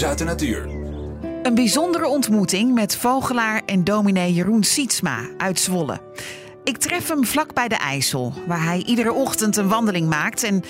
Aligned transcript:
Nieuws 0.00 0.12
uit 0.12 0.18
de 0.18 0.24
natuur. 0.24 0.68
Een 1.42 1.54
bijzondere 1.54 2.08
ontmoeting 2.08 2.74
met 2.74 2.96
vogelaar 2.96 3.62
en 3.66 3.84
dominee 3.84 4.32
Jeroen 4.32 4.62
Sietsma 4.62 5.18
uit 5.36 5.60
Zwolle. 5.60 6.00
Ik 6.64 6.76
tref 6.76 7.08
hem 7.08 7.24
vlak 7.24 7.54
bij 7.54 7.68
de 7.68 7.76
IJssel, 7.76 8.32
waar 8.46 8.64
hij 8.64 8.82
iedere 8.86 9.12
ochtend 9.12 9.56
een 9.56 9.68
wandeling 9.68 10.08
maakt. 10.08 10.42
En 10.42 10.62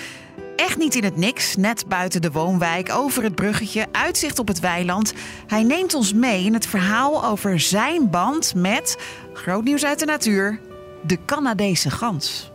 echt 0.55 0.77
niet 0.77 0.95
in 0.95 1.03
het 1.03 1.17
niks, 1.17 1.55
net 1.55 1.85
buiten 1.87 2.21
de 2.21 2.31
woonwijk, 2.31 2.93
over 2.93 3.23
het 3.23 3.35
bruggetje, 3.35 3.85
uitzicht 3.91 4.39
op 4.39 4.47
het 4.47 4.59
weiland. 4.59 5.13
Hij 5.47 5.63
neemt 5.63 5.93
ons 5.93 6.13
mee 6.13 6.45
in 6.45 6.53
het 6.53 6.65
verhaal 6.65 7.25
over 7.25 7.59
zijn 7.59 8.09
band 8.09 8.55
met, 8.55 8.97
groot 9.33 9.63
nieuws 9.63 9.85
uit 9.85 9.99
de 9.99 10.05
natuur, 10.05 10.59
de 11.05 11.17
Canadese 11.25 11.89
gans. 11.89 12.51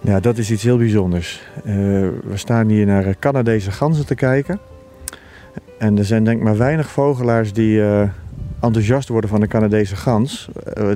Ja, 0.00 0.20
dat 0.20 0.38
is 0.38 0.50
iets 0.50 0.62
heel 0.62 0.78
bijzonders. 0.78 1.42
Uh, 1.56 1.64
we 2.24 2.34
staan 2.34 2.68
hier 2.68 2.86
naar 2.86 3.18
Canadese 3.18 3.70
ganzen 3.70 4.06
te 4.06 4.14
kijken. 4.14 4.60
En 5.78 5.98
er 5.98 6.04
zijn 6.04 6.24
denk 6.24 6.38
ik 6.38 6.44
maar 6.44 6.56
weinig 6.56 6.90
vogelaars 6.90 7.52
die 7.52 7.76
uh, 7.76 8.02
enthousiast 8.60 9.08
worden 9.08 9.30
van 9.30 9.40
de 9.40 9.46
Canadese 9.46 9.96
gans. 9.96 10.48
Uh, 10.78 10.90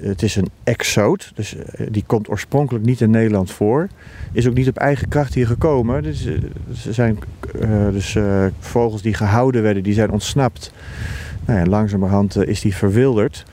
het 0.00 0.22
is 0.22 0.36
een 0.36 0.48
exoot, 0.64 1.32
dus 1.34 1.56
die 1.88 2.04
komt 2.06 2.28
oorspronkelijk 2.28 2.84
niet 2.84 3.00
in 3.00 3.10
Nederland 3.10 3.50
voor. 3.50 3.88
Is 4.32 4.48
ook 4.48 4.54
niet 4.54 4.68
op 4.68 4.76
eigen 4.76 5.08
kracht 5.08 5.34
hier 5.34 5.46
gekomen. 5.46 6.02
Dus, 6.02 6.26
er 6.86 6.94
zijn 6.94 7.18
dus 7.92 8.16
vogels 8.58 9.02
die 9.02 9.14
gehouden 9.14 9.62
werden, 9.62 9.82
die 9.82 9.94
zijn 9.94 10.10
ontsnapt. 10.10 10.72
Nou 11.44 11.58
ja, 11.58 11.66
langzamerhand 11.66 12.36
is 12.36 12.60
die 12.60 12.74
verwilderd. 12.74 13.44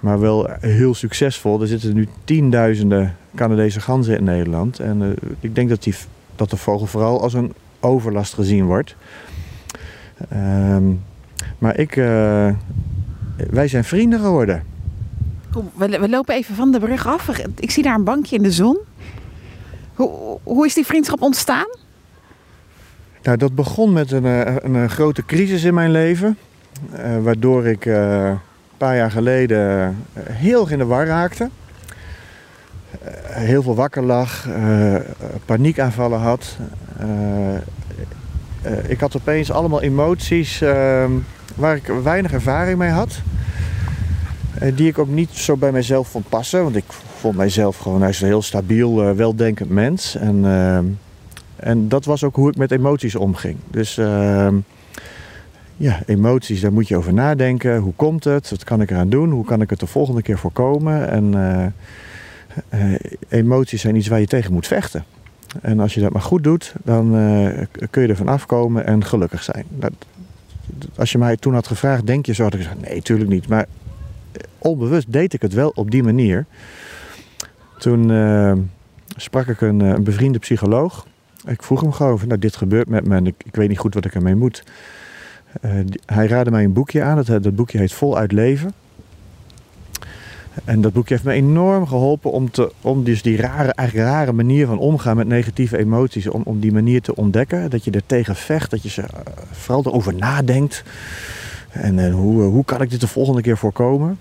Maar 0.00 0.20
wel 0.20 0.50
heel 0.60 0.94
succesvol. 0.94 1.60
Er 1.60 1.66
zitten 1.66 1.94
nu 1.94 2.08
tienduizenden 2.24 3.16
Canadese 3.34 3.80
ganzen 3.80 4.16
in 4.16 4.24
Nederland. 4.24 4.78
En 4.78 5.16
ik 5.40 5.54
denk 5.54 5.68
dat, 5.68 5.82
die, 5.82 5.94
dat 6.36 6.50
de 6.50 6.56
vogel 6.56 6.86
vooral 6.86 7.22
als 7.22 7.34
een 7.34 7.52
overlast 7.80 8.34
gezien 8.34 8.64
wordt. 8.64 8.96
Um, 10.32 11.02
maar 11.58 11.78
ik, 11.78 11.96
uh, 11.96 12.50
wij 13.50 13.68
zijn 13.68 13.84
vrienden 13.84 14.20
geworden. 14.20 14.62
Kom, 15.52 15.70
we, 15.74 15.98
we, 15.98 16.08
lopen 16.08 16.34
even 16.34 16.54
van 16.54 16.72
de 16.72 16.78
brug 16.78 17.06
af. 17.06 17.28
Ik 17.58 17.70
zie 17.70 17.82
daar 17.82 17.94
een 17.94 18.04
bankje 18.04 18.36
in 18.36 18.42
de 18.42 18.50
zon. 18.50 18.78
Hoe, 19.94 20.38
hoe 20.42 20.66
is 20.66 20.74
die 20.74 20.86
vriendschap 20.86 21.22
ontstaan? 21.22 21.66
Nou, 23.22 23.36
dat 23.36 23.54
begon 23.54 23.92
met 23.92 24.10
een, 24.10 24.24
een, 24.24 24.74
een 24.74 24.90
grote 24.90 25.24
crisis 25.24 25.64
in 25.64 25.74
mijn 25.74 25.90
leven. 25.90 26.38
Uh, 26.92 27.18
waardoor 27.22 27.66
ik 27.66 27.84
uh, 27.84 28.26
een 28.26 28.38
paar 28.76 28.96
jaar 28.96 29.10
geleden 29.10 29.96
heel 30.20 30.60
erg 30.60 30.70
in 30.70 30.78
de 30.78 30.84
war 30.84 31.06
raakte. 31.06 31.50
heel 33.22 33.62
veel 33.62 33.74
wakker 33.74 34.02
lag, 34.02 34.48
paniekaanvallen 35.44 36.18
had. 36.20 36.56
Uh, 38.66 38.90
ik 38.90 39.00
had 39.00 39.16
opeens 39.16 39.50
allemaal 39.50 39.82
emoties 39.82 40.62
uh, 40.62 41.04
waar 41.56 41.76
ik 41.76 41.86
weinig 42.02 42.32
ervaring 42.32 42.78
mee 42.78 42.90
had. 42.90 43.20
Uh, 44.62 44.76
die 44.76 44.88
ik 44.88 44.98
ook 44.98 45.08
niet 45.08 45.30
zo 45.30 45.56
bij 45.56 45.72
mezelf 45.72 46.08
vond 46.08 46.28
passen. 46.28 46.62
Want 46.62 46.76
ik 46.76 46.84
vond 47.16 47.36
mijzelf 47.36 47.76
gewoon 47.76 48.02
een 48.02 48.14
heel 48.14 48.42
stabiel, 48.42 49.08
uh, 49.08 49.16
weldenkend 49.16 49.70
mens. 49.70 50.16
En, 50.16 50.44
ehm, 50.44 50.84
en 51.56 51.88
dat 51.88 52.04
was 52.04 52.24
ook 52.24 52.36
hoe 52.36 52.50
ik 52.50 52.56
met 52.56 52.70
emoties 52.70 53.16
omging. 53.16 53.56
Dus 53.70 53.98
ehm, 53.98 54.56
ja, 55.76 56.00
emoties, 56.06 56.60
daar 56.60 56.72
moet 56.72 56.88
je 56.88 56.96
over 56.96 57.14
nadenken. 57.14 57.78
Hoe 57.78 57.94
komt 57.96 58.24
het? 58.24 58.50
Wat 58.50 58.64
kan 58.64 58.80
ik 58.80 58.90
eraan 58.90 59.08
doen? 59.08 59.30
Hoe 59.30 59.44
kan 59.44 59.60
ik 59.60 59.70
het 59.70 59.80
de 59.80 59.86
volgende 59.86 60.22
keer 60.22 60.38
voorkomen? 60.38 61.08
En 61.08 61.34
eh, 62.68 62.94
emoties 63.28 63.80
zijn 63.80 63.96
iets 63.96 64.08
waar 64.08 64.20
je 64.20 64.26
tegen 64.26 64.52
moet 64.52 64.66
vechten. 64.66 65.04
En 65.60 65.80
als 65.80 65.94
je 65.94 66.00
dat 66.00 66.12
maar 66.12 66.22
goed 66.22 66.44
doet, 66.44 66.74
dan 66.84 67.16
uh, 67.16 67.58
kun 67.90 68.02
je 68.02 68.08
er 68.08 68.16
van 68.16 68.28
afkomen 68.28 68.86
en 68.86 69.04
gelukkig 69.04 69.42
zijn. 69.42 69.64
Dat, 69.68 69.92
als 70.96 71.12
je 71.12 71.18
mij 71.18 71.36
toen 71.36 71.54
had 71.54 71.66
gevraagd, 71.66 72.06
denk 72.06 72.26
je 72.26 72.34
zo, 72.34 72.42
had 72.42 72.54
ik 72.54 72.60
gezegd, 72.60 72.80
nee, 72.80 73.02
tuurlijk 73.02 73.30
niet. 73.30 73.48
Maar 73.48 73.66
eh, 74.32 74.42
onbewust 74.58 75.12
deed 75.12 75.32
ik 75.32 75.42
het 75.42 75.52
wel 75.52 75.72
op 75.74 75.90
die 75.90 76.02
manier. 76.02 76.46
Toen 77.78 78.08
uh, 78.08 78.52
sprak 79.16 79.46
ik 79.46 79.60
een, 79.60 79.80
een, 79.80 80.04
bevriende 80.04 80.38
psycholoog. 80.38 81.06
Ik 81.46 81.62
vroeg 81.62 81.80
hem 81.80 81.92
gewoon, 81.92 82.20
nou 82.26 82.38
dit 82.38 82.56
gebeurt 82.56 82.88
met 82.88 83.06
me 83.06 83.16
en 83.16 83.26
ik, 83.26 83.34
weet 83.52 83.68
niet 83.68 83.78
goed 83.78 83.94
wat 83.94 84.04
ik 84.04 84.14
ermee 84.14 84.34
moet. 84.34 84.64
Hij 86.06 86.26
raadde 86.26 86.50
mij 86.50 86.64
een 86.64 86.72
boekje 86.72 87.02
aan, 87.02 87.16
dat, 87.16 87.42
dat 87.42 87.56
boekje 87.56 87.78
heet 87.78 87.92
Voluit 87.92 88.32
Leven. 88.32 88.72
En 90.64 90.80
dat 90.80 90.92
boekje 90.92 91.14
heeft 91.14 91.26
me 91.26 91.32
enorm 91.32 91.86
geholpen 91.86 92.30
om, 92.30 92.50
te, 92.50 92.72
om 92.80 93.04
dus 93.04 93.22
die 93.22 93.36
rare, 93.36 93.72
eigenlijk 93.72 94.08
rare 94.08 94.32
manier 94.32 94.66
van 94.66 94.78
omgaan 94.78 95.16
met 95.16 95.26
negatieve 95.26 95.78
emoties, 95.78 96.28
om, 96.28 96.42
om 96.44 96.60
die 96.60 96.72
manier 96.72 97.02
te 97.02 97.16
ontdekken. 97.16 97.70
Dat 97.70 97.84
je 97.84 97.90
er 97.90 98.06
tegen 98.06 98.36
vecht, 98.36 98.70
dat 98.70 98.82
je 98.82 98.88
ze 98.88 99.00
uh, 99.00 99.08
vooral 99.50 99.84
erover 99.86 100.14
nadenkt. 100.14 100.82
En 101.70 101.98
uh, 101.98 102.14
hoe, 102.14 102.42
uh, 102.42 102.48
hoe 102.48 102.64
kan 102.64 102.82
ik 102.82 102.90
dit 102.90 103.00
de 103.00 103.08
volgende 103.08 103.42
keer 103.42 103.56
voorkomen? 103.56 104.18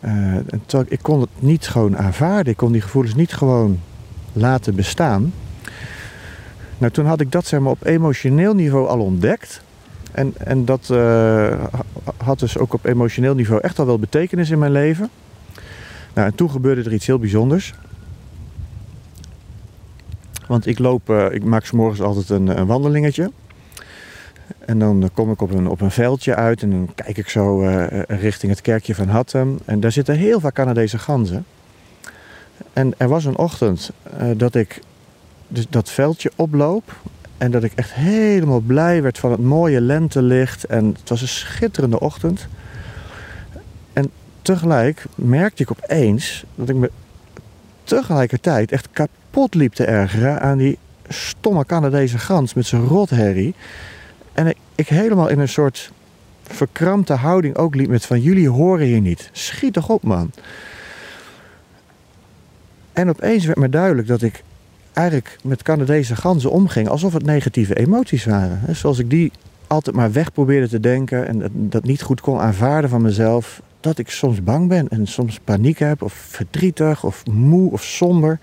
en 0.00 0.44
ik 0.88 0.98
kon 1.02 1.20
het 1.20 1.30
niet 1.38 1.68
gewoon 1.68 1.96
aanvaarden. 1.96 2.52
Ik 2.52 2.56
kon 2.56 2.72
die 2.72 2.80
gevoelens 2.80 3.14
niet 3.14 3.32
gewoon 3.32 3.80
laten 4.32 4.74
bestaan. 4.74 5.32
Nou, 6.78 6.92
toen 6.92 7.06
had 7.06 7.20
ik 7.20 7.32
dat 7.32 7.46
zeg 7.46 7.60
maar, 7.60 7.70
op 7.70 7.84
emotioneel 7.84 8.54
niveau 8.54 8.88
al 8.88 9.00
ontdekt. 9.00 9.62
En, 10.12 10.34
en 10.38 10.64
dat 10.64 10.92
had 12.16 12.38
dus 12.38 12.58
ook 12.58 12.72
op 12.72 12.84
emotioneel 12.84 13.34
niveau 13.34 13.60
echt 13.60 13.78
al 13.78 13.86
wel 13.86 13.98
betekenis 13.98 14.50
in 14.50 14.58
mijn 14.58 14.72
leven. 14.72 15.10
Nou, 16.18 16.30
en 16.30 16.36
toen 16.36 16.50
gebeurde 16.50 16.82
er 16.82 16.92
iets 16.92 17.06
heel 17.06 17.18
bijzonders. 17.18 17.74
Want 20.46 20.66
ik 20.66 20.78
loop, 20.78 21.10
uh, 21.10 21.32
ik 21.32 21.44
maak 21.44 21.64
s 21.64 21.70
morgens 21.70 22.00
altijd 22.00 22.28
een, 22.28 22.58
een, 22.58 22.66
wandelingetje. 22.66 23.30
En 24.58 24.78
dan 24.78 25.10
kom 25.14 25.30
ik 25.30 25.42
op 25.42 25.50
een, 25.50 25.68
op 25.68 25.80
een 25.80 25.90
veldje 25.90 26.34
uit 26.34 26.62
en 26.62 26.70
dan 26.70 26.90
kijk 26.94 27.18
ik 27.18 27.28
zo 27.28 27.62
uh, 27.62 27.86
richting 28.06 28.52
het 28.52 28.60
kerkje 28.60 28.94
van 28.94 29.08
Hattem. 29.08 29.58
En 29.64 29.80
daar 29.80 29.92
zitten 29.92 30.14
heel 30.14 30.40
vaak 30.40 30.54
Canadese 30.54 30.98
ganzen. 30.98 31.44
En 32.72 32.94
er 32.96 33.08
was 33.08 33.24
een 33.24 33.38
ochtend 33.38 33.90
dat 34.36 34.54
ik 34.54 34.80
dus 35.48 35.66
dat 35.70 35.90
veldje 35.90 36.30
oploop. 36.36 36.96
En 37.36 37.50
dat 37.50 37.62
ik 37.62 37.72
echt 37.74 37.92
helemaal 37.92 38.60
blij 38.60 39.02
werd 39.02 39.18
van 39.18 39.30
het 39.30 39.40
mooie 39.40 39.80
lentelicht. 39.80 40.64
En 40.64 40.86
het 40.98 41.08
was 41.08 41.20
een 41.20 41.28
schitterende 41.28 42.00
ochtend 42.00 42.48
tegelijk 44.54 45.04
merkte 45.14 45.62
ik 45.62 45.70
opeens 45.70 46.44
dat 46.54 46.68
ik 46.68 46.74
me 46.74 46.90
tegelijkertijd 47.84 48.72
echt 48.72 48.88
kapot 48.92 49.54
liep 49.54 49.72
te 49.72 49.84
ergeren 49.84 50.40
aan 50.40 50.58
die 50.58 50.78
stomme 51.08 51.64
Canadese 51.64 52.18
gans 52.18 52.54
met 52.54 52.66
zijn 52.66 52.84
rotherrie. 52.84 53.54
En 54.32 54.54
ik, 54.74 54.88
helemaal 54.88 55.28
in 55.28 55.38
een 55.38 55.48
soort 55.48 55.92
verkrampte 56.42 57.12
houding 57.12 57.56
ook 57.56 57.74
liep 57.74 57.88
met 57.88 58.06
van 58.06 58.20
jullie 58.20 58.48
horen 58.48 58.86
hier 58.86 59.00
niet. 59.00 59.30
Schiet 59.32 59.72
toch 59.72 59.88
op 59.88 60.02
man. 60.02 60.30
En 62.92 63.08
opeens 63.08 63.44
werd 63.44 63.58
me 63.58 63.68
duidelijk 63.68 64.08
dat 64.08 64.22
ik 64.22 64.42
eigenlijk 64.92 65.38
met 65.42 65.62
Canadese 65.62 66.16
ganzen 66.16 66.50
omging 66.50 66.88
alsof 66.88 67.12
het 67.12 67.24
negatieve 67.24 67.74
emoties 67.74 68.24
waren. 68.24 68.76
Zoals 68.76 68.98
ik 68.98 69.10
die 69.10 69.32
altijd 69.66 69.96
maar 69.96 70.12
weg 70.12 70.32
probeerde 70.32 70.68
te 70.68 70.80
denken 70.80 71.26
en 71.26 71.50
dat 71.52 71.84
niet 71.84 72.02
goed 72.02 72.20
kon 72.20 72.40
aanvaarden 72.40 72.90
van 72.90 73.02
mezelf 73.02 73.60
dat 73.80 73.98
ik 73.98 74.10
soms 74.10 74.42
bang 74.42 74.68
ben 74.68 74.88
en 74.88 75.06
soms 75.06 75.38
paniek 75.44 75.78
heb 75.78 76.02
of 76.02 76.12
verdrietig 76.12 77.04
of 77.04 77.26
moe 77.26 77.72
of 77.72 77.82
somber. 77.82 78.38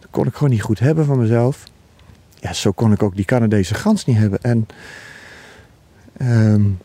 Dat 0.00 0.10
kon 0.10 0.26
ik 0.26 0.34
gewoon 0.34 0.50
niet 0.50 0.62
goed 0.62 0.78
hebben 0.78 1.04
van 1.04 1.18
mezelf. 1.18 1.64
Ja, 2.40 2.52
zo 2.52 2.72
kon 2.72 2.92
ik 2.92 3.02
ook 3.02 3.16
die 3.16 3.24
Canadese 3.24 3.74
gans 3.74 4.04
niet 4.04 4.16
hebben. 4.16 4.42
En 4.42 4.66
um, 6.22 6.78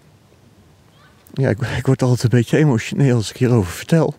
ja, 1.33 1.49
ik, 1.49 1.85
word 1.85 2.01
altijd 2.01 2.23
een 2.23 2.39
beetje 2.39 2.57
emotioneel 2.57 3.15
als 3.15 3.29
ik 3.29 3.37
hierover 3.37 3.71
vertel. 3.71 4.15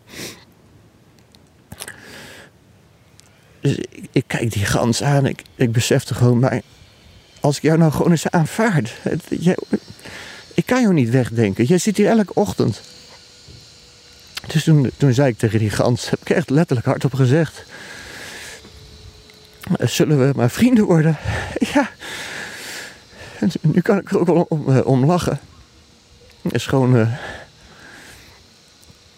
Dus 3.60 3.78
ik, 4.12 4.24
kijk 4.26 4.52
die 4.52 4.64
gans 4.64 5.02
aan. 5.02 5.26
Ik, 5.26 5.42
ik 5.54 5.72
besefte 5.72 6.14
gewoon, 6.14 6.38
maar 6.38 6.60
als 7.40 7.56
ik 7.56 7.62
jou 7.62 7.78
nou 7.78 7.92
gewoon 7.92 8.10
eens 8.10 8.30
aanvaard. 8.30 8.94
Ik 10.54 10.66
kan 10.66 10.80
jou 10.80 10.94
niet 10.94 11.10
wegdenken. 11.10 11.64
Jij 11.64 11.78
zit 11.78 11.96
hier 11.96 12.08
elke 12.08 12.34
ochtend. 12.34 12.82
Dus 14.52 14.64
toen, 14.64 14.90
toen 14.96 15.12
zei 15.12 15.28
ik 15.28 15.38
tegen 15.38 15.58
die 15.58 15.70
gans, 15.70 16.10
heb 16.10 16.20
ik 16.20 16.30
echt 16.30 16.50
letterlijk 16.50 16.86
hardop 16.86 17.14
gezegd. 17.14 17.64
Zullen 19.78 20.18
we 20.18 20.32
maar 20.36 20.50
vrienden 20.50 20.84
worden? 20.84 21.16
Ja. 21.72 21.90
En 23.38 23.50
nu 23.60 23.80
kan 23.80 23.98
ik 23.98 24.10
er 24.10 24.18
ook 24.18 24.26
wel 24.26 24.46
om, 24.48 24.68
uh, 24.68 24.86
om 24.86 25.04
lachen. 25.04 25.40
Het 26.42 26.54
is 26.54 26.66
gewoon... 26.66 26.96
Uh, 26.96 27.08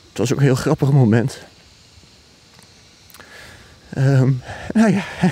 het 0.09 0.19
was 0.19 0.33
ook 0.33 0.39
een 0.39 0.45
heel 0.45 0.55
grappig 0.55 0.93
moment. 0.93 1.39
Um, 3.97 4.43
nou 4.73 4.93
ja... 4.93 5.05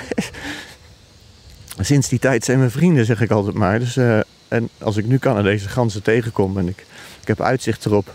Sinds 1.79 2.09
die 2.09 2.19
tijd 2.19 2.45
zijn 2.45 2.61
we 2.61 2.69
vrienden, 2.69 3.05
zeg 3.05 3.21
ik 3.21 3.31
altijd 3.31 3.55
maar. 3.55 3.79
Dus, 3.79 3.95
uh, 3.95 4.19
en 4.47 4.69
als 4.77 4.97
ik 4.97 5.05
nu 5.05 5.19
deze 5.41 5.69
ganzen 5.69 6.01
tegenkom 6.01 6.57
en 6.57 6.67
ik, 6.67 6.85
ik 7.21 7.27
heb 7.27 7.41
uitzicht 7.41 7.85
erop 7.85 8.13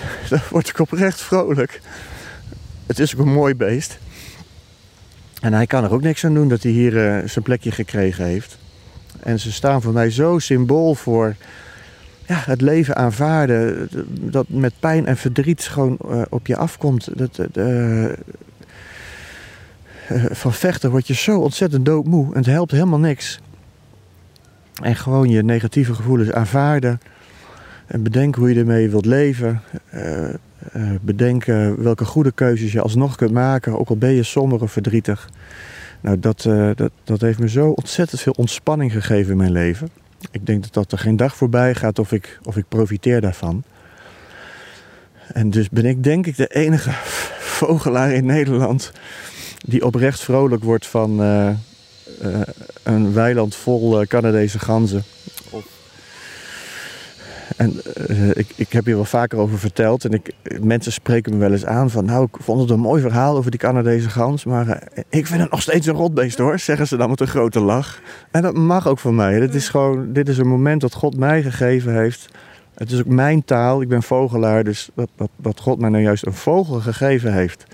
dan 0.28 0.40
word 0.50 0.68
ik 0.68 0.78
oprecht 0.78 1.20
vrolijk. 1.20 1.80
Het 2.86 2.98
is 2.98 3.14
ook 3.14 3.26
een 3.26 3.32
mooi 3.32 3.54
beest. 3.54 3.98
En 5.40 5.52
hij 5.52 5.66
kan 5.66 5.84
er 5.84 5.92
ook 5.92 6.02
niks 6.02 6.24
aan 6.24 6.34
doen 6.34 6.48
dat 6.48 6.62
hij 6.62 6.72
hier 6.72 6.92
uh, 6.92 7.28
zijn 7.28 7.44
plekje 7.44 7.70
gekregen 7.70 8.24
heeft. 8.24 8.58
En 9.20 9.40
ze 9.40 9.52
staan 9.52 9.82
voor 9.82 9.92
mij 9.92 10.10
zo 10.10 10.38
symbool 10.38 10.94
voor 10.94 11.34
ja, 12.26 12.42
het 12.44 12.60
leven 12.60 12.96
aanvaarden. 12.96 13.88
Dat 14.08 14.48
met 14.48 14.72
pijn 14.80 15.06
en 15.06 15.16
verdriet 15.16 15.62
gewoon 15.62 15.98
uh, 16.04 16.22
op 16.28 16.46
je 16.46 16.56
afkomt. 16.56 17.18
Dat, 17.18 17.40
uh, 17.54 18.12
van 20.30 20.52
vechten 20.52 20.90
word 20.90 21.06
je 21.06 21.14
zo 21.14 21.40
ontzettend 21.40 21.86
doodmoe. 21.86 22.26
En 22.26 22.36
het 22.36 22.46
helpt 22.46 22.70
helemaal 22.70 22.98
niks. 22.98 23.40
En 24.82 24.96
gewoon 24.96 25.28
je 25.28 25.42
negatieve 25.42 25.94
gevoelens 25.94 26.32
aanvaarden. 26.32 27.00
En 27.88 28.02
bedenken 28.02 28.40
hoe 28.40 28.54
je 28.54 28.60
ermee 28.60 28.90
wilt 28.90 29.06
leven. 29.06 29.62
Uh, 29.94 30.28
bedenken 31.00 31.82
welke 31.82 32.04
goede 32.04 32.32
keuzes 32.32 32.72
je 32.72 32.80
alsnog 32.80 33.16
kunt 33.16 33.32
maken. 33.32 33.78
Ook 33.78 33.88
al 33.88 33.96
ben 33.96 34.10
je 34.10 34.22
somber 34.22 34.62
of 34.62 34.72
verdrietig. 34.72 35.28
Nou, 36.00 36.18
dat, 36.18 36.42
dat, 36.74 36.90
dat 37.04 37.20
heeft 37.20 37.38
me 37.38 37.48
zo 37.48 37.68
ontzettend 37.70 38.20
veel 38.20 38.34
ontspanning 38.36 38.92
gegeven 38.92 39.30
in 39.30 39.36
mijn 39.36 39.52
leven. 39.52 39.88
Ik 40.30 40.46
denk 40.46 40.62
dat, 40.62 40.72
dat 40.72 40.92
er 40.92 40.98
geen 40.98 41.16
dag 41.16 41.36
voorbij 41.36 41.74
gaat 41.74 41.98
of 41.98 42.12
ik, 42.12 42.38
of 42.42 42.56
ik 42.56 42.64
profiteer 42.68 43.20
daarvan. 43.20 43.62
En 45.32 45.50
dus 45.50 45.68
ben 45.68 45.84
ik 45.84 46.04
denk 46.04 46.26
ik 46.26 46.36
de 46.36 46.46
enige 46.46 46.90
vogelaar 47.60 48.12
in 48.12 48.26
Nederland 48.26 48.92
die 49.58 49.84
oprecht 49.84 50.20
vrolijk 50.20 50.64
wordt 50.64 50.86
van 50.86 51.20
een 52.82 53.12
weiland 53.12 53.54
vol 53.54 54.06
Canadese 54.06 54.58
ganzen. 54.58 55.02
En 57.58 57.80
uh, 58.10 58.28
ik, 58.28 58.46
ik 58.56 58.72
heb 58.72 58.84
hier 58.84 58.94
wel 58.94 59.04
vaker 59.04 59.38
over 59.38 59.58
verteld. 59.58 60.04
En 60.04 60.10
ik, 60.10 60.32
mensen 60.60 60.92
spreken 60.92 61.32
me 61.32 61.38
wel 61.38 61.52
eens 61.52 61.64
aan 61.64 61.90
van... 61.90 62.04
nou, 62.04 62.24
ik 62.24 62.42
vond 62.42 62.60
het 62.60 62.70
een 62.70 62.80
mooi 62.80 63.02
verhaal 63.02 63.36
over 63.36 63.50
die 63.50 63.60
Canadese 63.60 64.10
gans... 64.10 64.44
maar 64.44 64.66
uh, 64.66 64.74
ik 65.08 65.26
vind 65.26 65.40
het 65.40 65.50
nog 65.50 65.62
steeds 65.62 65.86
een 65.86 65.94
rotbeest 65.94 66.38
hoor... 66.38 66.58
zeggen 66.58 66.86
ze 66.86 66.96
dan 66.96 67.10
met 67.10 67.20
een 67.20 67.26
grote 67.26 67.60
lach. 67.60 68.00
En 68.30 68.42
dat 68.42 68.54
mag 68.54 68.88
ook 68.88 68.98
van 68.98 69.14
mij. 69.14 69.40
Dit 69.40 69.54
is 69.54 69.68
gewoon, 69.68 70.12
dit 70.12 70.28
is 70.28 70.38
een 70.38 70.48
moment 70.48 70.80
dat 70.80 70.94
God 70.94 71.16
mij 71.16 71.42
gegeven 71.42 71.94
heeft. 71.94 72.28
Het 72.74 72.90
is 72.90 72.98
ook 72.98 73.06
mijn 73.06 73.44
taal. 73.44 73.80
Ik 73.82 73.88
ben 73.88 74.02
vogelaar, 74.02 74.64
dus 74.64 74.88
dat, 74.94 75.08
dat, 75.16 75.30
dat 75.36 75.60
God 75.60 75.78
mij 75.78 75.90
nou 75.90 76.02
juist 76.02 76.26
een 76.26 76.32
vogel 76.32 76.80
gegeven 76.80 77.32
heeft... 77.32 77.64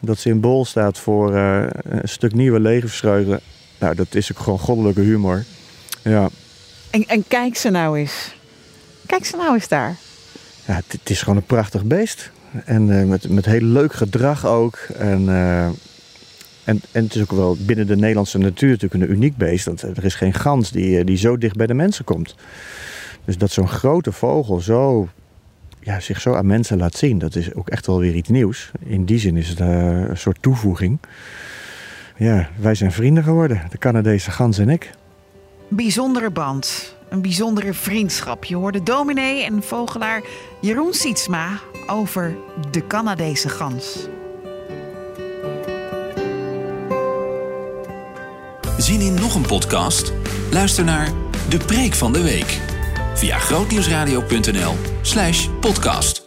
dat 0.00 0.18
symbool 0.18 0.64
staat 0.64 0.98
voor 0.98 1.34
uh, 1.34 1.64
een 1.82 2.08
stuk 2.08 2.34
nieuwe 2.34 2.60
levensvreugde... 2.60 3.40
nou, 3.78 3.94
dat 3.94 4.14
is 4.14 4.32
ook 4.32 4.38
gewoon 4.38 4.58
goddelijke 4.58 5.00
humor. 5.00 5.44
Ja. 6.02 6.28
En, 6.90 7.04
en 7.06 7.24
kijk 7.28 7.56
ze 7.56 7.70
nou 7.70 7.98
eens... 7.98 8.34
Kijk 9.06 9.24
ze 9.24 9.36
nou 9.36 9.54
eens 9.54 9.68
daar. 9.68 9.96
Ja, 10.66 10.74
het, 10.74 10.84
het 10.88 11.10
is 11.10 11.22
gewoon 11.22 11.36
een 11.36 11.46
prachtig 11.46 11.84
beest. 11.84 12.30
En 12.64 12.88
uh, 12.88 13.04
met, 13.04 13.28
met 13.28 13.44
heel 13.44 13.60
leuk 13.60 13.92
gedrag 13.92 14.46
ook. 14.46 14.76
En, 14.96 15.22
uh, 15.22 15.64
en, 15.64 15.74
en 16.64 17.04
het 17.04 17.14
is 17.14 17.22
ook 17.22 17.32
wel 17.32 17.56
binnen 17.60 17.86
de 17.86 17.96
Nederlandse 17.96 18.38
natuur 18.38 18.70
natuurlijk 18.70 19.02
een 19.02 19.10
uniek 19.10 19.36
beest. 19.36 19.64
Want 19.64 19.82
er 19.82 20.04
is 20.04 20.14
geen 20.14 20.34
gans 20.34 20.70
die, 20.70 21.04
die 21.04 21.16
zo 21.16 21.38
dicht 21.38 21.56
bij 21.56 21.66
de 21.66 21.74
mensen 21.74 22.04
komt. 22.04 22.34
Dus 23.24 23.38
dat 23.38 23.50
zo'n 23.50 23.68
grote 23.68 24.12
vogel 24.12 24.60
zo, 24.60 25.08
ja, 25.80 26.00
zich 26.00 26.20
zo 26.20 26.34
aan 26.34 26.46
mensen 26.46 26.78
laat 26.78 26.96
zien, 26.96 27.18
dat 27.18 27.34
is 27.34 27.54
ook 27.54 27.68
echt 27.68 27.86
wel 27.86 27.98
weer 27.98 28.14
iets 28.14 28.28
nieuws. 28.28 28.70
In 28.82 29.04
die 29.04 29.18
zin 29.18 29.36
is 29.36 29.48
het 29.48 29.60
uh, 29.60 29.68
een 30.08 30.16
soort 30.16 30.42
toevoeging. 30.42 30.98
Ja, 32.16 32.48
wij 32.56 32.74
zijn 32.74 32.92
vrienden 32.92 33.24
geworden, 33.24 33.62
de 33.70 33.78
Canadese 33.78 34.30
gans 34.30 34.58
en 34.58 34.68
ik. 34.68 34.90
Bijzondere 35.68 36.30
band 36.30 36.93
een 37.14 37.22
bijzondere 37.22 37.74
vriendschap. 37.74 38.44
Je 38.44 38.56
hoorde 38.56 38.82
dominee 38.82 39.44
en 39.44 39.62
vogelaar 39.62 40.22
Jeroen 40.60 40.94
Sietsma 40.94 41.60
over 41.86 42.36
de 42.70 42.86
Canadese 42.86 43.48
gans. 43.48 43.98
Zien 48.78 49.00
in 49.00 49.14
nog 49.14 49.34
een 49.34 49.46
podcast? 49.46 50.12
Luister 50.50 50.84
naar 50.84 51.08
De 51.48 51.58
Preek 51.58 51.94
van 51.94 52.12
de 52.12 52.22
Week 52.22 52.60
via 53.14 53.38
grootnieuwsradio.nl/podcast. 53.38 56.23